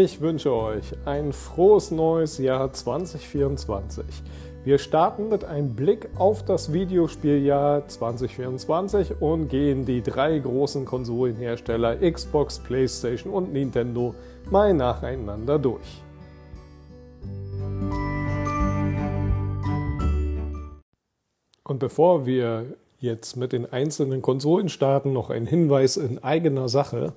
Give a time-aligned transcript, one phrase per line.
[0.00, 4.04] Ich wünsche euch ein frohes neues Jahr 2024.
[4.62, 11.96] Wir starten mit einem Blick auf das Videospieljahr 2024 und gehen die drei großen Konsolenhersteller
[11.96, 14.14] Xbox, PlayStation und Nintendo
[14.48, 16.00] mal nacheinander durch.
[21.64, 22.66] Und bevor wir
[23.00, 27.14] jetzt mit den einzelnen Konsolen starten, noch ein Hinweis in eigener Sache.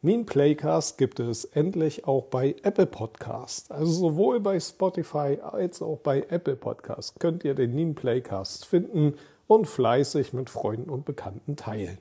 [0.00, 3.72] Mean Playcast gibt es endlich auch bei Apple Podcast.
[3.72, 9.14] Also sowohl bei Spotify als auch bei Apple Podcast könnt ihr den Mean Playcast finden
[9.48, 11.98] und fleißig mit Freunden und Bekannten teilen.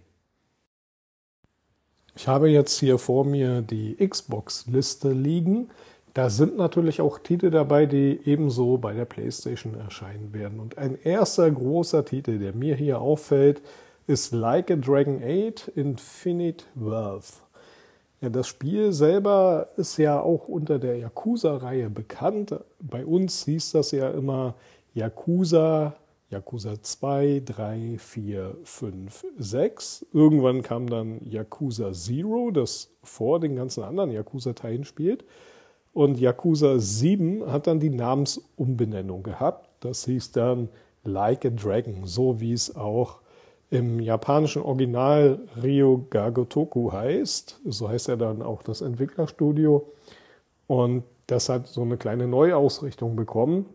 [2.15, 5.71] Ich habe jetzt hier vor mir die Xbox-Liste liegen.
[6.13, 10.59] Da sind natürlich auch Titel dabei, die ebenso bei der PlayStation erscheinen werden.
[10.59, 13.63] Und ein erster großer Titel, der mir hier auffällt,
[14.05, 17.41] ist Like a Dragon 8 Infinite Wealth.
[18.20, 22.55] Ja, das Spiel selber ist ja auch unter der Yakuza-Reihe bekannt.
[22.79, 24.55] Bei uns hieß das ja immer
[24.96, 25.93] Yakuza,
[26.32, 30.07] Yakuza 2, 3, 4, 5, 6.
[30.13, 35.23] Irgendwann kam dann Yakuza Zero, das vor den ganzen anderen Yakuza-Teilen spielt.
[35.93, 39.70] Und Yakuza 7 hat dann die Namensumbenennung gehabt.
[39.79, 40.70] Das hieß dann
[41.04, 43.20] Like a Dragon, so wie es auch
[43.70, 47.60] im japanischen Original Ryo Gagotoku heißt.
[47.65, 49.91] So heißt er dann auch das Entwicklerstudio.
[50.68, 53.65] Und das hat so eine kleine Neuausrichtung bekommen.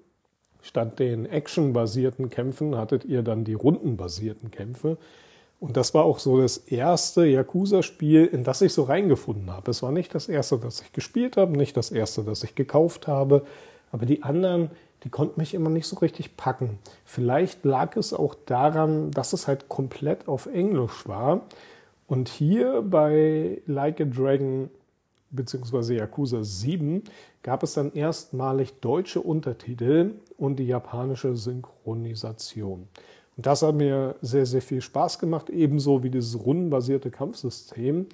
[0.62, 4.96] Statt den actionbasierten Kämpfen hattet ihr dann die rundenbasierten Kämpfe.
[5.60, 9.70] Und das war auch so das erste Yakuza-Spiel, in das ich so reingefunden habe.
[9.70, 13.06] Es war nicht das erste, das ich gespielt habe, nicht das erste, das ich gekauft
[13.06, 13.44] habe,
[13.92, 14.70] aber die anderen,
[15.04, 16.78] die konnten mich immer nicht so richtig packen.
[17.04, 21.42] Vielleicht lag es auch daran, dass es halt komplett auf Englisch war.
[22.06, 24.70] Und hier bei Like a Dragon
[25.30, 25.96] bzw.
[25.96, 27.02] Yakuza 7
[27.42, 32.88] gab es dann erstmalig deutsche Untertitel und die japanische Synchronisation.
[33.36, 38.06] Und das hat mir sehr, sehr viel Spaß gemacht, ebenso wie dieses rundenbasierte Kampfsystem.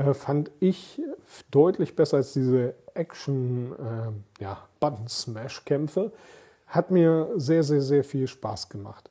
[0.00, 1.00] Äh, fand ich
[1.50, 4.58] deutlich besser als diese Action, äh, ja.
[6.66, 9.10] Hat mir sehr, sehr, sehr viel Spaß gemacht.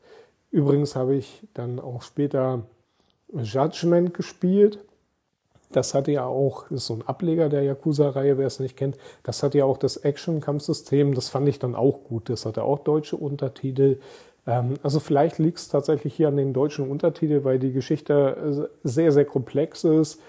[0.52, 2.64] Übrigens habe ich dann auch später
[3.34, 4.80] Judgment gespielt.
[5.72, 8.98] Das hatte ja auch, das ist so ein Ableger der Yakuza-Reihe, wer es nicht kennt.
[9.22, 11.14] Das hat ja auch das Action-Kampfsystem.
[11.14, 12.30] Das fand ich dann auch gut.
[12.30, 14.00] Das hatte auch deutsche Untertitel.
[14.48, 18.88] Ähm, also vielleicht liegt es tatsächlich hier an den deutschen Untertiteln, weil die Geschichte äh,
[18.88, 20.20] sehr, sehr komplex ist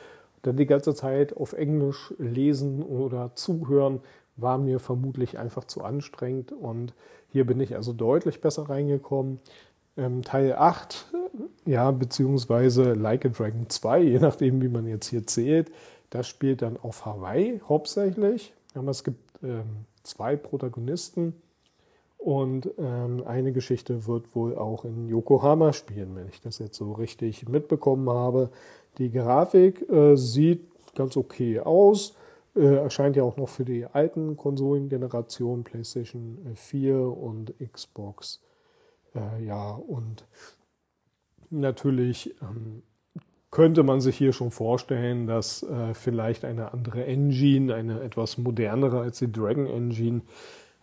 [0.42, 4.00] dann die ganze Zeit auf Englisch lesen oder zuhören
[4.36, 6.94] war mir vermutlich einfach zu anstrengend und
[7.28, 9.38] hier bin ich also deutlich besser reingekommen.
[9.96, 11.06] Ähm, Teil 8,
[11.66, 15.70] ja, beziehungsweise Like a Dragon 2, je nachdem, wie man jetzt hier zählt,
[16.10, 18.52] das spielt dann auf Hawaii hauptsächlich.
[18.74, 21.34] Aber es gibt ähm, zwei Protagonisten
[22.18, 26.92] und ähm, eine Geschichte wird wohl auch in Yokohama spielen, wenn ich das jetzt so
[26.92, 28.50] richtig mitbekommen habe.
[29.00, 32.14] Die Grafik äh, sieht ganz okay aus.
[32.54, 38.42] Äh, erscheint ja auch noch für die alten Konsolengenerationen, PlayStation 4 und Xbox.
[39.14, 40.26] Äh, ja, und
[41.48, 42.82] natürlich ähm,
[43.50, 49.00] könnte man sich hier schon vorstellen, dass äh, vielleicht eine andere Engine, eine etwas modernere
[49.00, 50.20] als die Dragon Engine,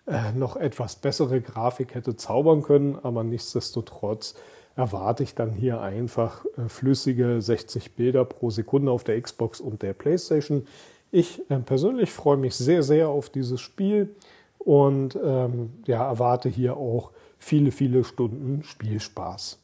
[0.07, 4.33] äh, noch etwas bessere Grafik hätte zaubern können, aber nichtsdestotrotz
[4.77, 9.81] erwarte ich dann hier einfach äh, flüssige 60 Bilder pro Sekunde auf der Xbox und
[9.81, 10.65] der PlayStation.
[11.11, 14.15] Ich äh, persönlich freue mich sehr, sehr auf dieses Spiel
[14.59, 19.59] und ähm, ja, erwarte hier auch viele, viele Stunden Spielspaß.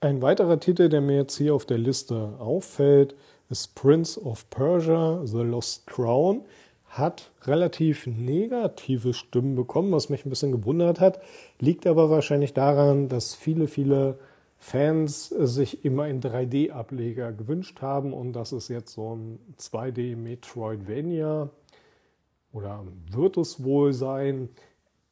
[0.00, 3.16] Ein weiterer Titel, der mir jetzt hier auf der Liste auffällt,
[3.50, 6.42] ist Prince of Persia, The Lost Crown
[6.88, 11.20] hat relativ negative Stimmen bekommen, was mich ein bisschen gewundert hat.
[11.60, 14.18] Liegt aber wahrscheinlich daran, dass viele, viele
[14.58, 21.50] Fans sich immer einen 3D-Ableger gewünscht haben und das ist jetzt so ein 2D-Metroidvania
[22.52, 24.48] oder wird es wohl sein.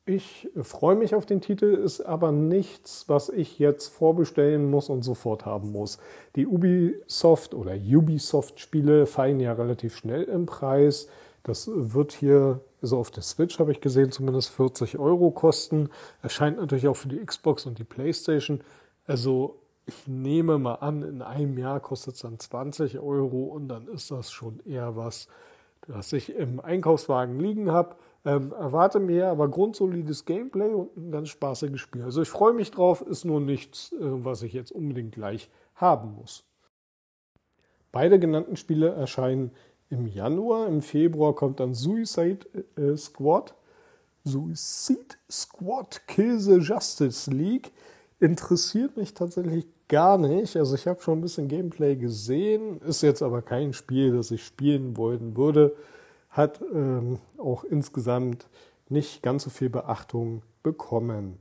[0.05, 5.02] Ich freue mich auf den Titel, ist aber nichts, was ich jetzt vorbestellen muss und
[5.02, 5.99] sofort haben muss.
[6.37, 11.08] Die Ubisoft oder Ubisoft-Spiele fallen ja relativ schnell im Preis.
[11.46, 15.90] Das wird hier, also auf der Switch habe ich gesehen, zumindest 40 Euro kosten.
[16.20, 18.62] Erscheint natürlich auch für die Xbox und die PlayStation.
[19.06, 23.87] Also ich nehme mal an, in einem Jahr kostet es dann 20 Euro und dann
[23.87, 25.28] ist das schon eher was,
[25.87, 27.94] das ich im Einkaufswagen liegen habe.
[28.25, 32.02] Ähm, erwarte mir aber grundsolides Gameplay und ein ganz spaßiges Spiel.
[32.02, 36.16] Also ich freue mich drauf, ist nur nichts, äh, was ich jetzt unbedingt gleich haben
[36.16, 36.44] muss.
[37.93, 39.52] Beide genannten Spiele erscheinen
[39.90, 40.66] im Januar.
[40.68, 42.46] Im Februar kommt dann Suicide
[42.76, 43.54] äh, Squad.
[44.24, 47.72] Suicide Squad Kill the Justice League.
[48.18, 50.56] Interessiert mich tatsächlich gar nicht.
[50.56, 54.44] Also ich habe schon ein bisschen Gameplay gesehen, ist jetzt aber kein Spiel, das ich
[54.44, 55.76] spielen wollen würde.
[56.30, 58.48] Hat ähm, auch insgesamt
[58.88, 61.38] nicht ganz so viel Beachtung bekommen.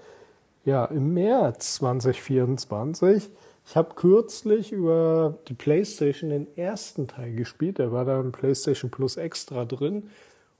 [0.65, 3.29] ja im März 2024.
[3.65, 7.77] Ich habe kürzlich über die PlayStation den ersten Teil gespielt.
[7.77, 10.09] Der war da im PlayStation Plus extra drin.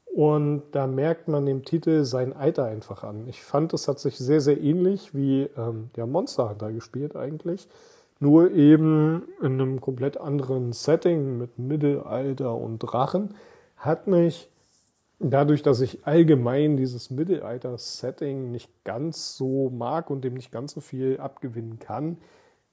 [0.06, 3.28] Und da merkt man dem Titel sein Alter einfach an.
[3.28, 7.68] Ich fand, es hat sich sehr, sehr ähnlich wie ähm, der Monster Hunter gespielt eigentlich.
[8.20, 13.34] Nur eben in einem komplett anderen Setting mit Mittelalter und Drachen.
[13.76, 14.50] Hat mich
[15.20, 20.82] dadurch, dass ich allgemein dieses Mittelalter-Setting nicht ganz so mag und dem nicht ganz so
[20.82, 22.18] viel abgewinnen kann,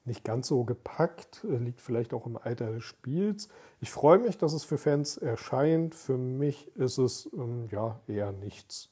[0.05, 3.49] nicht ganz so gepackt, äh, liegt vielleicht auch im Alter des Spiels.
[3.81, 5.95] Ich freue mich, dass es für Fans erscheint.
[5.95, 8.91] Für mich ist es ähm, ja eher nichts.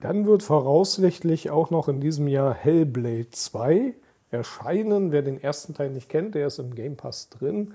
[0.00, 3.94] Dann wird voraussichtlich auch noch in diesem Jahr Hellblade 2
[4.30, 5.10] erscheinen.
[5.10, 7.74] Wer den ersten Teil nicht kennt, der ist im Game Pass drin.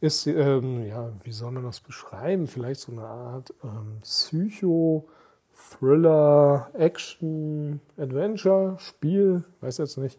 [0.00, 2.48] Ist, ähm, ja, wie soll man das beschreiben?
[2.48, 5.08] Vielleicht so eine Art ähm, Psycho-
[5.54, 10.18] Thriller, Action, Adventure, Spiel, weiß jetzt nicht,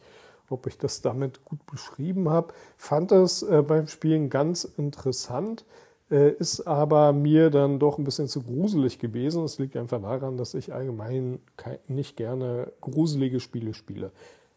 [0.50, 2.54] ob ich das damit gut beschrieben habe.
[2.78, 5.66] Fand das äh, beim Spielen ganz interessant,
[6.12, 9.44] äh, ist aber mir dann doch ein bisschen zu gruselig gewesen.
[9.44, 11.40] Es liegt einfach daran, dass ich allgemein
[11.88, 14.12] nicht gerne gruselige Spiele spiele.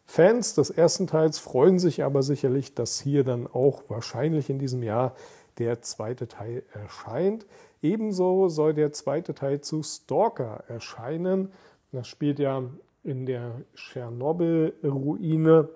[0.04, 4.82] Fans des ersten Teils freuen sich aber sicherlich, dass hier dann auch wahrscheinlich in diesem
[4.82, 5.14] Jahr
[5.58, 7.44] der zweite Teil erscheint.
[7.82, 11.52] Ebenso soll der zweite Teil zu Stalker erscheinen.
[11.92, 12.62] Das spielt ja
[13.04, 15.68] in der Tschernobyl-Ruine.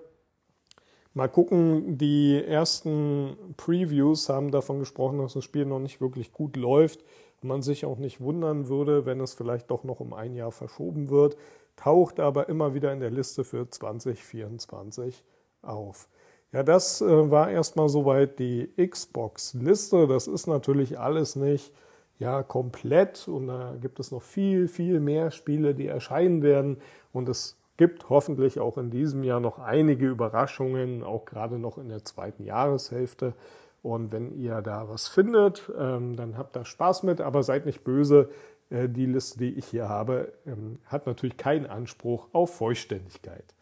[1.15, 6.55] Mal gucken, die ersten Previews haben davon gesprochen, dass das Spiel noch nicht wirklich gut
[6.57, 7.03] läuft.
[7.41, 11.09] Man sich auch nicht wundern würde, wenn es vielleicht doch noch um ein Jahr verschoben
[11.09, 11.35] wird,
[11.75, 15.23] taucht aber immer wieder in der Liste für 2024
[15.61, 16.07] auf.
[16.53, 20.07] Ja, das äh, war erstmal soweit die Xbox-Liste.
[20.07, 21.73] Das ist natürlich alles nicht
[22.19, 26.77] ja, komplett und da gibt es noch viel, viel mehr Spiele, die erscheinen werden
[27.11, 31.89] und es gibt hoffentlich auch in diesem Jahr noch einige Überraschungen, auch gerade noch in
[31.89, 33.33] der zweiten Jahreshälfte.
[33.81, 37.83] Und wenn ihr da was findet, ähm, dann habt da Spaß mit, aber seid nicht
[37.83, 38.29] böse.
[38.69, 43.53] Äh, die Liste, die ich hier habe, ähm, hat natürlich keinen Anspruch auf Vollständigkeit.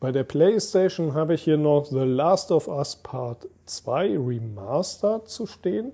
[0.00, 5.46] Bei der PlayStation habe ich hier noch The Last of Us Part 2 Remastered zu
[5.46, 5.92] stehen.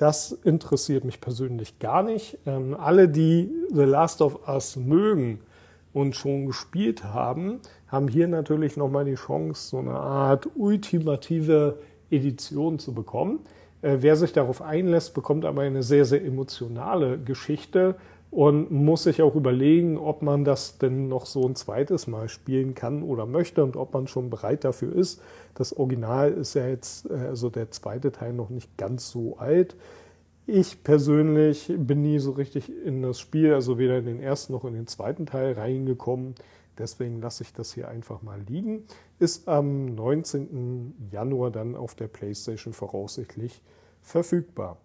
[0.00, 2.38] Das interessiert mich persönlich gar nicht.
[2.46, 5.40] Ähm, alle, die The Last of Us mögen
[5.92, 11.80] und schon gespielt haben, haben hier natürlich nochmal die Chance, so eine Art ultimative
[12.10, 13.40] Edition zu bekommen.
[13.82, 17.96] Äh, wer sich darauf einlässt, bekommt aber eine sehr, sehr emotionale Geschichte
[18.30, 22.74] und muss sich auch überlegen, ob man das denn noch so ein zweites Mal spielen
[22.74, 25.20] kann oder möchte und ob man schon bereit dafür ist.
[25.54, 29.76] Das Original ist ja jetzt, äh, also der zweite Teil noch nicht ganz so alt.
[30.46, 34.64] Ich persönlich bin nie so richtig in das Spiel, also weder in den ersten noch
[34.64, 36.34] in den zweiten Teil reingekommen.
[36.78, 38.84] Deswegen lasse ich das hier einfach mal liegen.
[39.18, 41.08] Ist am 19.
[41.10, 43.60] Januar dann auf der PlayStation voraussichtlich
[44.02, 44.78] verfügbar.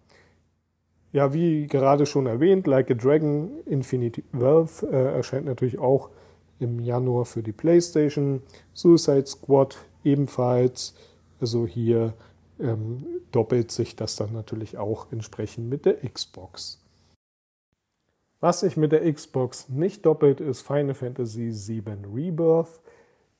[1.12, 6.10] Ja, wie gerade schon erwähnt, Like a Dragon Infinity Wealth äh, erscheint natürlich auch
[6.58, 8.42] im Januar für die PlayStation.
[8.74, 10.94] Suicide Squad ebenfalls.
[11.40, 12.14] Also hier
[12.58, 16.82] ähm, doppelt sich das dann natürlich auch entsprechend mit der Xbox.
[18.40, 22.80] Was sich mit der Xbox nicht doppelt, ist Final Fantasy VII Rebirth.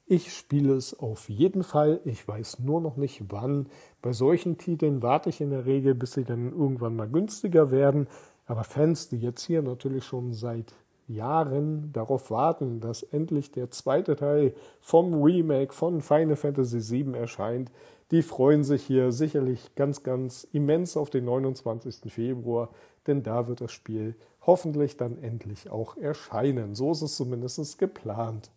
[0.09, 2.01] Ich spiele es auf jeden Fall.
[2.05, 3.69] Ich weiß nur noch nicht wann.
[4.03, 8.07] Bei solchen Titeln warte ich in der Regel, bis sie dann irgendwann mal günstiger werden.
[8.47, 10.75] Aber Fans, die jetzt hier natürlich schon seit
[11.09, 17.73] Jahren darauf warten, dass endlich der zweite Teil vom Remake von Final Fantasy VII erscheint,
[18.13, 22.13] die freuen sich hier sicherlich ganz, ganz immens auf den 29.
[22.13, 22.71] Februar,
[23.09, 26.77] denn da wird das Spiel hoffentlich dann endlich auch erscheinen.
[26.77, 28.53] So ist es zumindest geplant.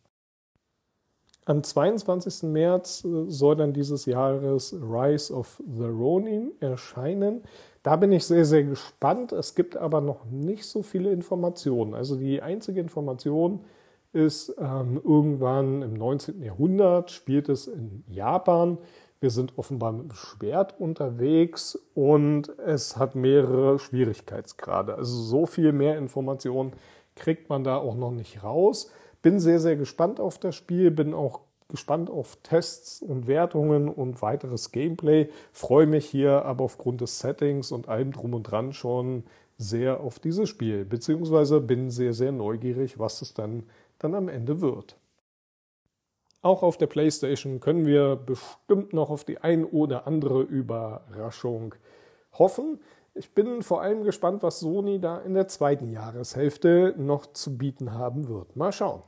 [1.50, 2.44] Am 22.
[2.44, 7.42] März äh, soll dann dieses Jahres Rise of the Ronin erscheinen.
[7.82, 9.32] Da bin ich sehr, sehr gespannt.
[9.32, 11.96] Es gibt aber noch nicht so viele Informationen.
[11.96, 13.62] Also die einzige Information
[14.14, 16.44] ist, ähm, irgendwann im 19.
[16.44, 18.78] Jahrhundert spielt es in Japan.
[19.20, 24.94] Wir sind offenbar mit dem Schwert unterwegs und es hat mehrere Schwierigkeitsgrade.
[24.94, 26.74] Also so viel mehr Informationen
[27.16, 28.92] kriegt man da auch noch nicht raus.
[29.22, 34.22] Bin sehr, sehr gespannt auf das Spiel, bin auch gespannt auf Tests und Wertungen und
[34.22, 35.30] weiteres Gameplay.
[35.54, 39.24] Freue mich hier aber aufgrund des Settings und allem drum und dran schon
[39.58, 43.64] sehr auf dieses Spiel, beziehungsweise bin sehr, sehr neugierig, was es dann,
[44.00, 44.98] dann am Ende wird.
[46.42, 51.76] Auch auf der PlayStation können wir bestimmt noch auf die ein oder andere Überraschung
[52.34, 52.80] hoffen.
[53.14, 57.94] Ich bin vor allem gespannt, was Sony da in der zweiten Jahreshälfte noch zu bieten
[57.94, 58.56] haben wird.
[58.56, 59.04] Mal schauen.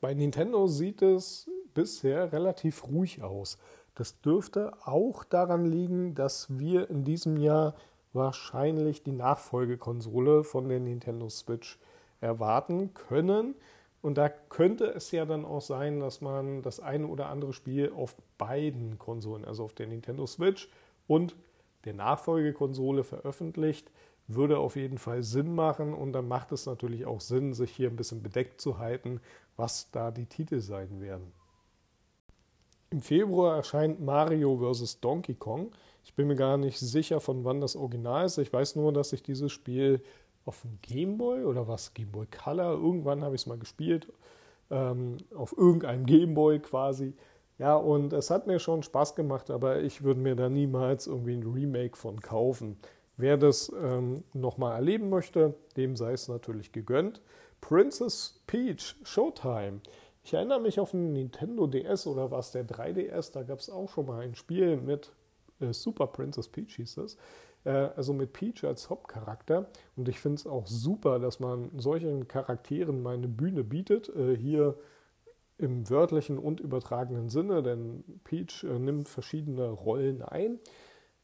[0.00, 3.58] Bei Nintendo sieht es bisher relativ ruhig aus.
[3.94, 7.74] Das dürfte auch daran liegen, dass wir in diesem Jahr
[8.12, 11.80] wahrscheinlich die Nachfolgekonsole von der Nintendo Switch
[12.20, 13.56] erwarten können.
[14.00, 17.92] Und da könnte es ja dann auch sein, dass man das eine oder andere Spiel
[17.92, 20.68] auf beiden Konsolen, also auf der Nintendo Switch
[21.08, 21.34] und
[21.84, 23.90] der Nachfolgekonsole veröffentlicht.
[24.26, 27.88] Würde auf jeden Fall Sinn machen und dann macht es natürlich auch Sinn, sich hier
[27.88, 29.20] ein bisschen bedeckt zu halten,
[29.56, 31.32] was da die Titel sein werden.
[32.90, 35.00] Im Februar erscheint Mario vs.
[35.00, 35.72] Donkey Kong.
[36.04, 38.38] Ich bin mir gar nicht sicher, von wann das Original ist.
[38.38, 40.02] Ich weiß nur, dass ich dieses Spiel
[40.46, 44.10] auf dem Gameboy oder was, Gameboy Color, irgendwann habe ich es mal gespielt,
[44.70, 47.14] ähm, auf irgendeinem Gameboy quasi.
[47.58, 51.34] Ja, und es hat mir schon Spaß gemacht, aber ich würde mir da niemals irgendwie
[51.34, 52.78] ein Remake von kaufen.
[53.16, 57.20] Wer das ähm, nochmal erleben möchte, dem sei es natürlich gegönnt.
[57.60, 59.80] Princess Peach Showtime.
[60.22, 63.88] Ich erinnere mich auf den Nintendo DS oder was, der 3DS, da gab es auch
[63.88, 65.10] schon mal ein Spiel mit
[65.60, 67.16] äh, Super Princess Peach hieß es.
[67.64, 69.66] Äh, also mit Peach als Hauptcharakter.
[69.96, 74.14] Und ich finde es auch super, dass man solchen Charakteren mal eine Bühne bietet.
[74.14, 74.74] Äh, hier
[75.58, 80.58] im wörtlichen und übertragenen Sinne, denn Peach äh, nimmt verschiedene Rollen ein.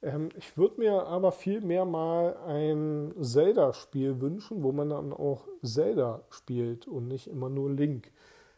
[0.02, 5.46] Ähm, ich würde mir aber viel mehr mal ein Zelda-Spiel wünschen, wo man dann auch
[5.62, 8.10] Zelda spielt und nicht immer nur Link.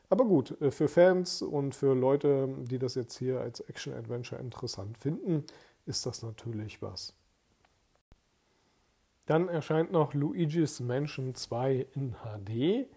[0.09, 5.45] Aber gut, für Fans und für Leute, die das jetzt hier als Action-Adventure interessant finden,
[5.85, 7.13] ist das natürlich was.
[9.27, 12.89] Dann erscheint noch Luigi's Mansion 2 in HD,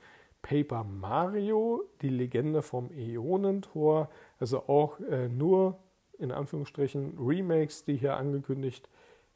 [0.41, 5.77] Paper Mario, die Legende vom Äonentor, also auch äh, nur
[6.17, 8.89] in Anführungsstrichen Remakes, die hier angekündigt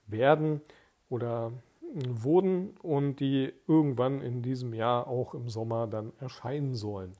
[0.07, 0.61] werden
[1.09, 1.51] oder
[1.93, 7.13] wurden und die irgendwann in diesem Jahr auch im Sommer dann erscheinen sollen.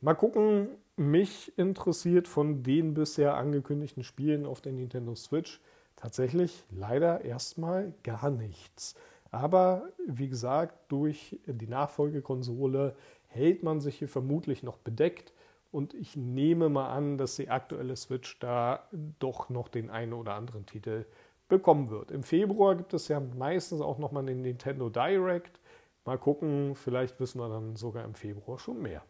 [0.00, 5.60] Mal gucken, mich interessiert von den bisher angekündigten Spielen auf der Nintendo Switch
[5.96, 8.94] tatsächlich leider erstmal gar nichts.
[9.34, 12.94] Aber wie gesagt, durch die Nachfolgekonsole
[13.26, 15.32] hält man sich hier vermutlich noch bedeckt
[15.72, 18.88] und ich nehme mal an, dass die aktuelle Switch da
[19.18, 21.04] doch noch den einen oder anderen Titel
[21.48, 22.12] bekommen wird.
[22.12, 25.58] Im Februar gibt es ja meistens auch nochmal den Nintendo Direct.
[26.04, 29.02] Mal gucken, vielleicht wissen wir dann sogar im Februar schon mehr.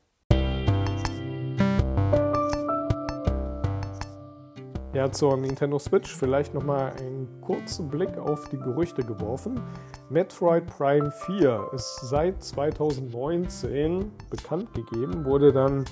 [4.95, 9.61] Ja, zur Nintendo Switch vielleicht nochmal einen kurzen Blick auf die Gerüchte geworfen.
[10.09, 15.85] Metroid Prime 4 ist seit 2019 bekannt gegeben, wurde dann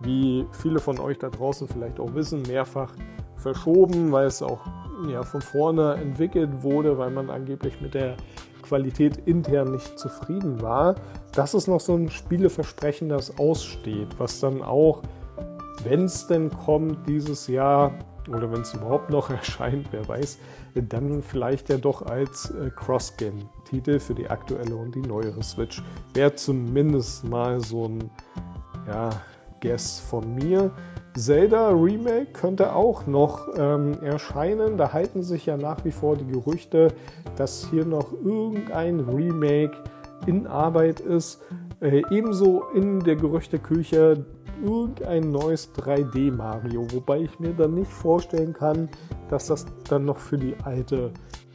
[0.00, 2.94] wie viele von euch da draußen vielleicht auch wissen, mehrfach
[3.36, 4.60] verschoben, weil es auch
[5.06, 8.16] ja, von vorne entwickelt wurde, weil man angeblich mit der
[8.62, 10.94] Qualität intern nicht zufrieden war.
[11.32, 15.02] Das ist noch so ein Spieleversprechen, das aussteht, was dann auch,
[15.84, 17.92] wenn es denn kommt, dieses Jahr
[18.28, 20.38] oder wenn es überhaupt noch erscheint, wer weiß,
[20.74, 25.82] dann vielleicht ja doch als äh, Cross-Gen-Titel für die aktuelle und die neuere Switch.
[26.14, 28.10] Wäre zumindest mal so ein
[28.86, 29.10] ja,
[29.60, 30.70] Guess von mir.
[31.16, 34.76] Zelda Remake könnte auch noch ähm, erscheinen.
[34.76, 36.88] Da halten sich ja nach wie vor die Gerüchte,
[37.36, 39.72] dass hier noch irgendein Remake
[40.26, 41.40] in Arbeit ist.
[41.80, 44.26] Äh, ebenso in der Gerüchteküche
[44.64, 48.88] irgendein neues 3D Mario, wobei ich mir dann nicht vorstellen kann,
[49.28, 51.12] dass das dann noch für die alte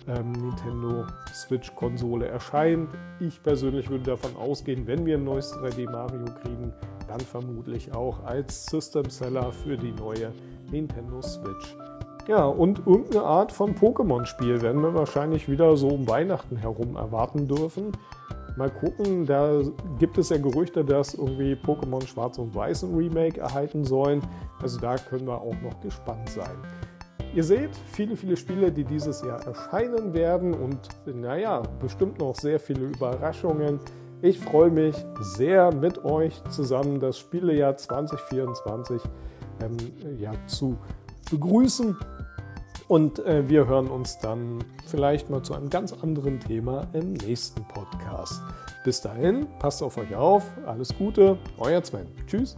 [0.07, 2.89] ähm, Nintendo Switch Konsole erscheint.
[3.19, 6.73] Ich persönlich würde davon ausgehen, wenn wir ein neues 3D Mario kriegen,
[7.07, 10.31] dann vermutlich auch als System Seller für die neue
[10.71, 11.75] Nintendo Switch.
[12.27, 17.47] Ja, und irgendeine Art von Pokémon-Spiel werden wir wahrscheinlich wieder so um Weihnachten herum erwarten
[17.47, 17.91] dürfen.
[18.57, 19.61] Mal gucken, da
[19.97, 24.21] gibt es ja Gerüchte, dass irgendwie Pokémon Schwarz und Weiß ein Remake erhalten sollen.
[24.61, 26.57] Also da können wir auch noch gespannt sein.
[27.33, 32.59] Ihr seht, viele, viele Spiele, die dieses Jahr erscheinen werden und naja, bestimmt noch sehr
[32.59, 33.79] viele Überraschungen.
[34.21, 39.01] Ich freue mich sehr mit euch zusammen das Spielejahr 2024
[39.61, 39.77] ähm,
[40.19, 40.77] ja, zu
[41.31, 41.95] begrüßen.
[42.91, 47.65] Und äh, wir hören uns dann vielleicht mal zu einem ganz anderen Thema im nächsten
[47.69, 48.41] Podcast.
[48.83, 52.07] Bis dahin, passt auf euch auf, alles Gute, euer Sven.
[52.27, 52.57] Tschüss.